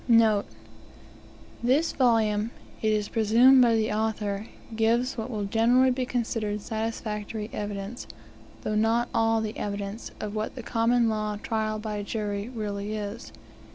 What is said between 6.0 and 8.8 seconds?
considered satisfactory evidence, though